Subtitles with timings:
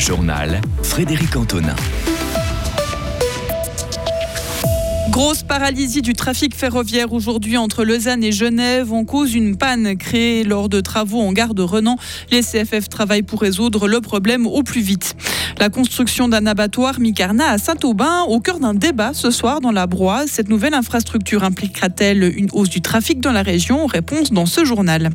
[0.00, 1.76] journal Frédéric Antonin.
[5.10, 10.44] Grosse paralysie du trafic ferroviaire aujourd'hui entre Lausanne et Genève en cause une panne créée
[10.44, 11.98] lors de travaux en gare de Renan.
[12.30, 15.16] Les CFF travaillent pour résoudre le problème au plus vite.
[15.58, 19.86] La construction d'un abattoir mi-carna à Saint-Aubin au cœur d'un débat ce soir dans la
[19.86, 20.24] Broye.
[20.26, 23.86] Cette nouvelle infrastructure impliquera-t-elle une hausse du trafic dans la région?
[23.86, 25.10] Réponse dans ce journal.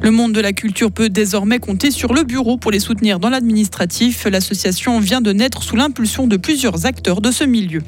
[0.00, 3.28] Le monde de la culture peut désormais compter sur le bureau pour les soutenir dans
[3.28, 4.24] l'administratif.
[4.24, 7.82] L'association vient de naître sous l'impulsion de plusieurs acteurs de ce milieu.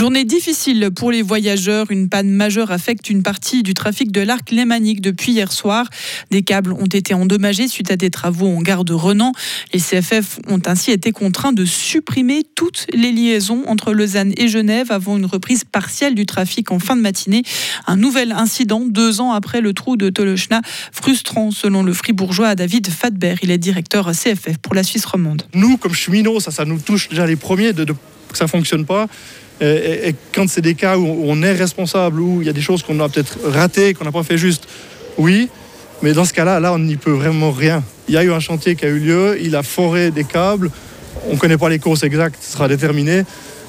[0.00, 1.90] Journée difficile pour les voyageurs.
[1.90, 5.90] Une panne majeure affecte une partie du trafic de l'arc lémanique depuis hier soir.
[6.30, 9.32] Des câbles ont été endommagés suite à des travaux en gare de Renan.
[9.74, 14.90] Les CFF ont ainsi été contraints de supprimer toutes les liaisons entre Lausanne et Genève
[14.90, 17.42] avant une reprise partielle du trafic en fin de matinée.
[17.86, 20.62] Un nouvel incident deux ans après le trou de Tolochna,
[20.92, 23.34] frustrant selon le fribourgeois David Fadber.
[23.42, 25.42] Il est directeur CFF pour la Suisse romande.
[25.52, 27.84] Nous, comme cheminots, ça, ça nous touche déjà les premiers de
[28.32, 29.06] que ça fonctionne pas.
[29.60, 32.82] Et, quand c'est des cas où on est responsable, où il y a des choses
[32.82, 34.66] qu'on a peut-être ratées, qu'on n'a pas fait juste,
[35.18, 35.50] oui,
[36.02, 37.82] mais dans ce cas-là, là, on n'y peut vraiment rien.
[38.08, 40.70] Il y a eu un chantier qui a eu lieu, il a foré des câbles,
[41.28, 43.24] on ne connaît pas les causes exactes, ce sera déterminé.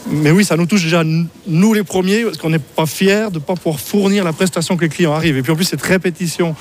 [0.09, 3.35] Mais oui, ça nous touche déjà, nous les premiers, parce qu'on n'est pas fiers de
[3.35, 5.37] ne pas pouvoir fournir la prestation que les clients arrivent.
[5.37, 6.55] Et puis en plus, cette répétition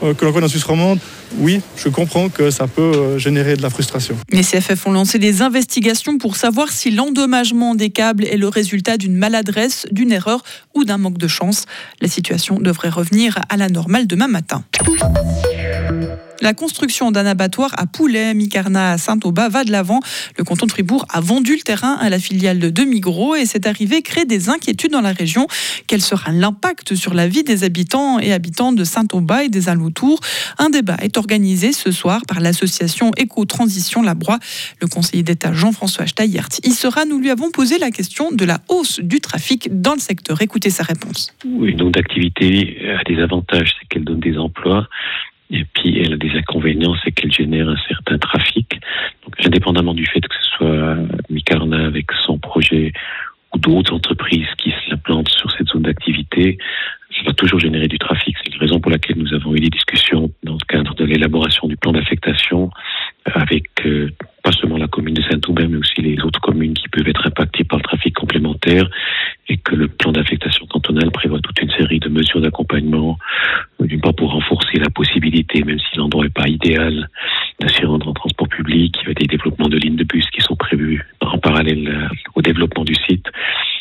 [0.00, 0.98] que l'on connaît en Suisse romande,
[1.38, 4.16] oui, je comprends que ça peut euh, générer de la frustration.
[4.30, 8.96] Les CFF ont lancé des investigations pour savoir si l'endommagement des câbles est le résultat
[8.96, 10.42] d'une maladresse, d'une erreur
[10.74, 11.66] ou d'un manque de chance.
[12.00, 14.64] La situation devrait revenir à la normale demain matin.
[16.42, 20.00] La construction d'un abattoir à Poulet, Micarna à Saint-Aubin va de l'avant.
[20.36, 23.66] Le canton de Fribourg a vendu le terrain à la filiale de Migros et cette
[23.66, 25.46] arrivée crée des inquiétudes dans la région.
[25.86, 30.20] Quel sera l'impact sur la vie des habitants et habitants de Saint-Aubin et des alentours?
[30.58, 34.38] Un débat est organisé ce soir par l'association Éco-Transition Labroix.
[34.80, 37.06] Le conseiller d'État Jean-François Steyert y sera.
[37.06, 40.42] Nous lui avons posé la question de la hausse du trafic dans le secteur.
[40.42, 41.32] Écoutez sa réponse.
[41.44, 44.86] Une donc d'activité a des avantages, c'est qu'elle donne des emplois.
[45.50, 48.80] Et puis, elle a des inconvénients, c'est qu'elle génère un certain trafic.
[49.24, 50.96] Donc, indépendamment du fait que ce soit
[51.30, 52.92] Micarna avec son projet
[53.54, 56.58] ou d'autres entreprises qui s'implantent sur cette zone d'activité,
[57.16, 58.36] ça va toujours générer du trafic.
[58.44, 61.68] C'est la raison pour laquelle nous avons eu des discussions dans le cadre de l'élaboration
[61.68, 62.70] du plan d'affectation
[63.24, 64.10] avec euh,
[64.42, 67.64] pas seulement la commune de Saint-Oubert, mais aussi les autres communes qui peuvent être impactées
[67.64, 68.88] par le trafic complémentaire
[69.48, 73.18] et que le plan d'affectation cantonale prévoit toute une série de mesures d'accompagnement,
[73.86, 77.08] d'une part pour renforcer la possibilité, même si l'endroit n'est pas idéal,
[77.60, 78.94] de s'y rendre en transport public.
[79.02, 82.08] Il y a des développements de lignes de bus qui sont prévus en parallèle euh,
[82.34, 83.26] au développement du site.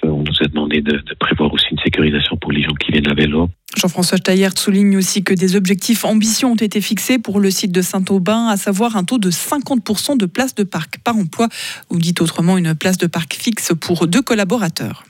[0.04, 2.92] Euh, on nous a demandé de, de prévoir aussi une sécurisation pour les gens qui
[2.92, 3.50] viennent à vélo.
[3.78, 7.82] Jean-François Taillert souligne aussi que des objectifs ambitieux ont été fixés pour le site de
[7.82, 11.50] Saint-Aubin, à savoir un taux de 50% de places de parc par emploi,
[11.90, 15.04] ou dit autrement une place de parc fixe pour deux collaborateurs.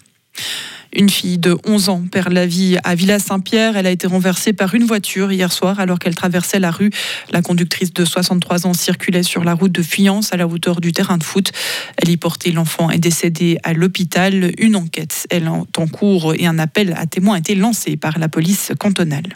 [0.96, 3.76] Une fille de 11 ans perd la vie à Villa-Saint-Pierre.
[3.76, 6.90] Elle a été renversée par une voiture hier soir alors qu'elle traversait la rue.
[7.32, 10.94] La conductrice de 63 ans circulait sur la route de Fuyance à la hauteur du
[10.94, 11.52] terrain de foot.
[11.98, 14.52] Elle y portait l'enfant est décédé à l'hôpital.
[14.58, 18.30] Une enquête est en cours et un appel à témoins a été lancé par la
[18.30, 19.36] police cantonale.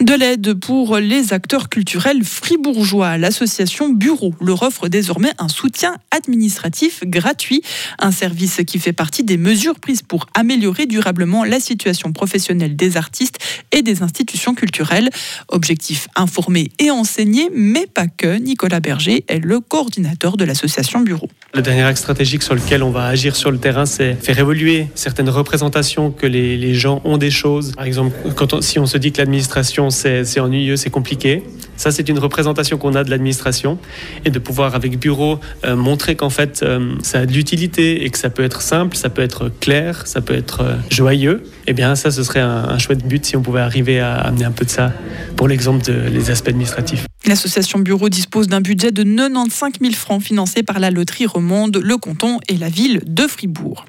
[0.00, 3.18] De l'aide pour les acteurs culturels fribourgeois.
[3.18, 7.62] L'association Bureau leur offre désormais un soutien administratif gratuit,
[7.98, 12.96] un service qui fait partie des mesures prises pour améliorer durablement la situation professionnelle des
[12.96, 13.38] artistes
[13.72, 15.10] et des institutions culturelles.
[15.48, 18.38] Objectif informer et enseigner, mais pas que.
[18.38, 21.28] Nicolas Berger est le coordinateur de l'association Bureau.
[21.54, 24.86] Le dernier axe stratégique sur lequel on va agir sur le terrain, c'est faire évoluer
[24.94, 27.72] certaines représentations que les, gens ont des choses.
[27.72, 31.42] Par exemple, quand si on se dit que l'administration c'est ennuyeux, c'est compliqué.
[31.78, 33.78] Ça, c'est une représentation qu'on a de l'administration
[34.24, 38.10] et de pouvoir, avec bureau, euh, montrer qu'en fait, euh, ça a de l'utilité et
[38.10, 41.44] que ça peut être simple, ça peut être clair, ça peut être euh, joyeux.
[41.68, 44.44] Eh bien, ça, ce serait un, un, chouette but si on pouvait arriver à amener
[44.44, 44.92] un peu de ça
[45.36, 47.06] pour l'exemple des aspects administratifs.
[47.28, 51.98] L'association Bureau dispose d'un budget de 95 000 francs financé par la loterie Remonde, le
[51.98, 53.84] canton et la ville de Fribourg.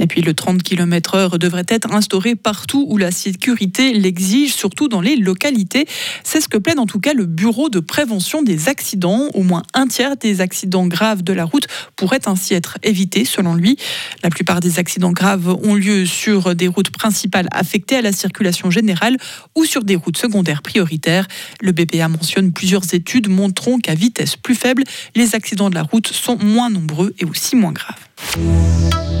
[0.00, 5.00] Et puis le 30 km/h devrait être instauré partout où la sécurité l'exige, surtout dans
[5.00, 5.86] les localités.
[6.24, 9.28] C'est ce que plaide en tout cas le Bureau de prévention des accidents.
[9.34, 13.54] Au moins un tiers des accidents graves de la route pourraient ainsi être évités, selon
[13.54, 13.76] lui.
[14.24, 18.72] La plupart des accidents graves ont lieu sur des routes principales affectées à la circulation
[18.72, 19.16] générale
[19.54, 21.28] ou sur des routes secondaires prioritaires.
[21.60, 24.84] Le BPA mentionne plusieurs études montrant qu'à vitesse plus faible,
[25.14, 27.98] les accidents de la route sont moins nombreux et aussi moins graves.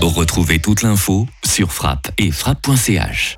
[0.00, 3.36] Retrouvez toute l'info sur frappe et frappe.ch.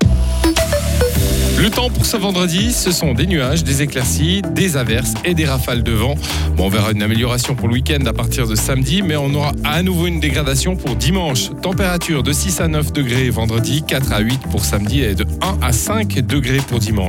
[1.57, 5.45] Le temps pour ce vendredi, ce sont des nuages, des éclaircies, des averses et des
[5.45, 6.15] rafales de vent.
[6.57, 9.53] Bon, on verra une amélioration pour le week-end à partir de samedi, mais on aura
[9.63, 11.49] à nouveau une dégradation pour dimanche.
[11.61, 15.59] Température de 6 à 9 degrés vendredi, 4 à 8 pour samedi et de 1
[15.61, 17.03] à 5 degrés pour dimanche.